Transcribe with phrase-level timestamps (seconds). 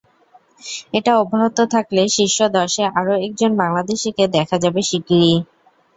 [0.93, 5.35] এটা অব্যাহত থাকলে শীর্ষ দশে আরও একজন বাংলাদেশিকে দেখা যাবে শিগগিরই।